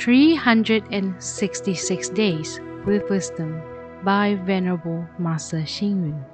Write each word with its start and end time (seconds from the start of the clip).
366 0.00 2.08
Days 2.08 2.58
with 2.86 3.10
Wisdom 3.10 3.60
by 4.02 4.34
Venerable 4.46 5.06
Master 5.18 5.58
Xing 5.58 6.08
Yun. 6.08 6.24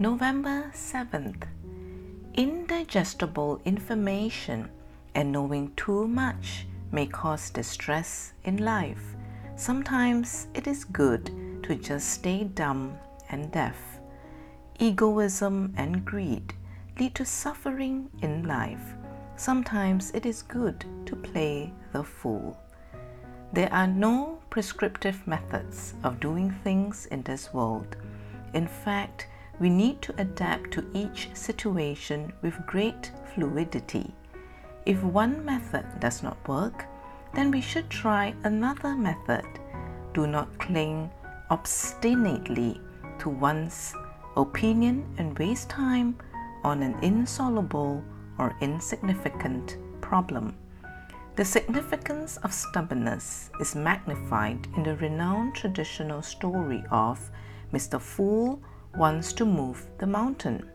November 0.00 0.72
7th. 0.74 1.44
Indigestible 2.34 3.60
information 3.64 4.68
and 5.14 5.30
knowing 5.30 5.72
too 5.76 6.08
much 6.08 6.66
may 6.90 7.06
cause 7.06 7.50
distress 7.50 8.32
in 8.42 8.56
life. 8.56 9.14
Sometimes 9.54 10.48
it 10.54 10.66
is 10.66 10.82
good 10.82 11.30
to 11.62 11.76
just 11.76 12.10
stay 12.10 12.42
dumb 12.42 12.98
and 13.30 13.52
deaf. 13.52 14.00
Egoism 14.80 15.72
and 15.76 16.04
greed 16.04 16.54
lead 16.98 17.14
to 17.14 17.24
suffering 17.24 18.10
in 18.20 18.48
life. 18.48 18.96
Sometimes 19.38 20.10
it 20.12 20.24
is 20.24 20.40
good 20.40 20.84
to 21.04 21.14
play 21.14 21.70
the 21.92 22.02
fool. 22.02 22.58
There 23.52 23.72
are 23.72 23.86
no 23.86 24.38
prescriptive 24.48 25.26
methods 25.26 25.92
of 26.04 26.20
doing 26.20 26.50
things 26.64 27.04
in 27.06 27.22
this 27.22 27.52
world. 27.52 27.96
In 28.54 28.66
fact, 28.66 29.28
we 29.60 29.68
need 29.68 30.00
to 30.02 30.14
adapt 30.18 30.70
to 30.72 30.86
each 30.94 31.28
situation 31.34 32.32
with 32.40 32.66
great 32.66 33.12
fluidity. 33.34 34.10
If 34.86 35.02
one 35.02 35.44
method 35.44 35.84
does 36.00 36.22
not 36.22 36.48
work, 36.48 36.86
then 37.34 37.50
we 37.50 37.60
should 37.60 37.90
try 37.90 38.34
another 38.44 38.96
method. 38.96 39.44
Do 40.14 40.26
not 40.26 40.58
cling 40.58 41.10
obstinately 41.50 42.80
to 43.18 43.28
one's 43.28 43.94
opinion 44.36 45.06
and 45.18 45.38
waste 45.38 45.68
time 45.68 46.16
on 46.64 46.82
an 46.82 46.98
insoluble 47.02 48.02
or 48.38 48.56
insignificant 48.60 49.78
problem. 50.00 50.56
The 51.36 51.44
significance 51.44 52.38
of 52.38 52.52
stubbornness 52.52 53.50
is 53.60 53.74
magnified 53.74 54.66
in 54.76 54.82
the 54.82 54.96
renowned 54.96 55.54
traditional 55.54 56.22
story 56.22 56.84
of 56.90 57.30
Mr. 57.72 58.00
Fool 58.00 58.62
wants 58.96 59.32
to 59.34 59.44
move 59.44 59.86
the 59.98 60.06
mountain. 60.06 60.68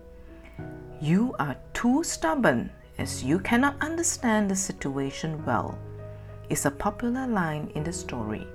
You 1.01 1.33
are 1.39 1.57
too 1.73 2.03
stubborn 2.03 2.69
as 2.99 3.23
you 3.23 3.39
cannot 3.39 3.81
understand 3.81 4.49
the 4.49 4.55
situation 4.55 5.43
well, 5.45 5.79
is 6.49 6.67
a 6.67 6.71
popular 6.71 7.25
line 7.25 7.71
in 7.73 7.83
the 7.83 7.91
story. 7.91 8.45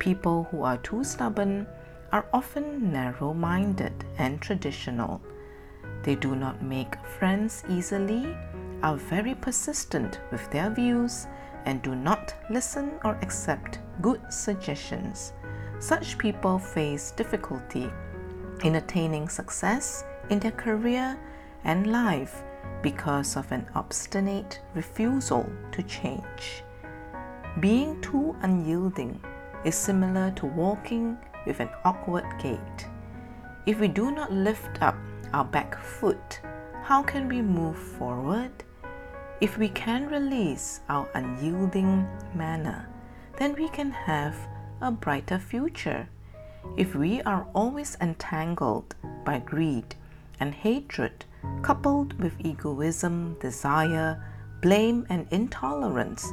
People 0.00 0.48
who 0.50 0.62
are 0.62 0.78
too 0.78 1.04
stubborn 1.04 1.66
are 2.10 2.26
often 2.32 2.92
narrow 2.92 3.32
minded 3.32 4.04
and 4.18 4.40
traditional. 4.40 5.20
They 6.06 6.14
do 6.14 6.36
not 6.36 6.62
make 6.62 6.94
friends 7.18 7.64
easily, 7.68 8.32
are 8.84 8.96
very 8.96 9.34
persistent 9.34 10.20
with 10.30 10.48
their 10.52 10.70
views, 10.70 11.26
and 11.64 11.82
do 11.82 11.96
not 11.96 12.32
listen 12.48 12.92
or 13.04 13.18
accept 13.22 13.80
good 14.00 14.20
suggestions. 14.32 15.32
Such 15.80 16.16
people 16.16 16.60
face 16.60 17.10
difficulty 17.10 17.90
in 18.62 18.76
attaining 18.76 19.28
success 19.28 20.04
in 20.30 20.38
their 20.38 20.52
career 20.52 21.18
and 21.64 21.88
life 21.88 22.44
because 22.82 23.36
of 23.36 23.50
an 23.50 23.66
obstinate 23.74 24.60
refusal 24.74 25.50
to 25.72 25.82
change. 25.82 26.62
Being 27.58 28.00
too 28.00 28.36
unyielding 28.42 29.20
is 29.64 29.74
similar 29.74 30.30
to 30.36 30.46
walking 30.46 31.18
with 31.46 31.58
an 31.58 31.70
awkward 31.84 32.26
gait. 32.40 32.86
If 33.66 33.80
we 33.80 33.88
do 33.88 34.12
not 34.12 34.30
lift 34.32 34.80
up 34.80 34.94
our 35.32 35.44
back 35.44 35.78
foot, 35.78 36.40
how 36.82 37.02
can 37.02 37.28
we 37.28 37.42
move 37.42 37.76
forward? 37.76 38.52
If 39.40 39.58
we 39.58 39.68
can 39.68 40.08
release 40.08 40.80
our 40.88 41.08
unyielding 41.14 42.06
manner, 42.34 42.88
then 43.38 43.54
we 43.54 43.68
can 43.68 43.90
have 43.90 44.36
a 44.80 44.90
brighter 44.90 45.38
future. 45.38 46.08
If 46.76 46.94
we 46.94 47.22
are 47.22 47.46
always 47.54 47.96
entangled 48.00 48.94
by 49.24 49.40
greed 49.40 49.94
and 50.40 50.54
hatred, 50.54 51.24
coupled 51.62 52.18
with 52.18 52.34
egoism, 52.40 53.36
desire, 53.40 54.22
blame, 54.62 55.06
and 55.10 55.26
intolerance, 55.30 56.32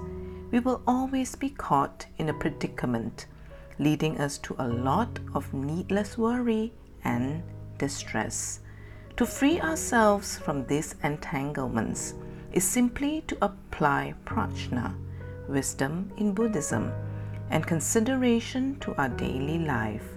we 0.52 0.60
will 0.60 0.82
always 0.88 1.36
be 1.36 1.50
caught 1.50 2.06
in 2.18 2.30
a 2.30 2.34
predicament, 2.34 3.26
leading 3.80 4.20
us 4.20 4.38
to 4.40 4.56
a 4.60 4.68
lot 4.68 5.20
of 5.34 5.54
needless 5.54 6.18
worry 6.18 6.72
and 7.04 7.44
distress. 7.78 8.60
To 9.18 9.26
free 9.26 9.62
ourselves 9.62 10.38
from 10.38 10.66
these 10.66 10.96
entanglements 11.04 12.16
is 12.52 12.64
simply 12.64 13.22
to 13.28 13.38
apply 13.42 14.16
prajna, 14.26 14.96
wisdom 15.48 16.12
in 16.18 16.34
Buddhism, 16.34 16.92
and 17.50 17.66
consideration 17.68 18.80
to 18.80 18.96
our 18.96 19.10
daily 19.10 19.60
life 19.60 20.14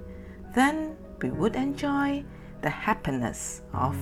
then 0.57 0.97
we 1.21 1.31
would 1.31 1.55
enjoy 1.55 2.25
the 2.63 2.71
happiness 2.71 3.61
of 3.75 3.95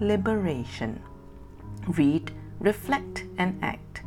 liberation. 0.00 1.02
Read, 1.88 2.30
reflect, 2.60 3.24
and 3.38 3.58
act. 3.62 4.02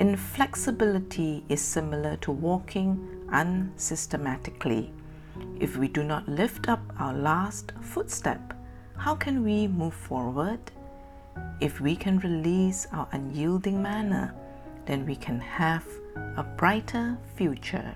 Inflexibility 0.00 1.44
is 1.48 1.60
similar 1.60 2.16
to 2.16 2.32
walking 2.32 2.98
unsystematically. 3.28 4.90
If 5.60 5.76
we 5.76 5.86
do 5.86 6.02
not 6.02 6.28
lift 6.28 6.68
up 6.68 6.82
our 6.98 7.14
last 7.14 7.72
footstep, 7.80 8.52
how 8.98 9.14
can 9.14 9.44
we 9.44 9.68
move 9.68 9.94
forward? 9.94 10.58
If 11.60 11.80
we 11.80 11.94
can 11.96 12.18
release 12.18 12.86
our 12.92 13.08
unyielding 13.12 13.80
manner, 13.80 14.34
then 14.86 15.06
we 15.06 15.14
can 15.16 15.40
have 15.40 15.86
a 16.36 16.42
brighter 16.42 17.16
future. 17.36 17.94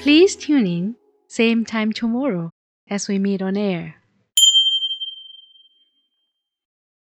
Please 0.00 0.36
tune 0.36 0.66
in, 0.66 0.96
same 1.28 1.64
time 1.64 1.92
tomorrow 1.92 2.50
as 2.88 3.08
we 3.08 3.18
meet 3.18 3.40
on 3.40 3.56
air. 3.56 3.96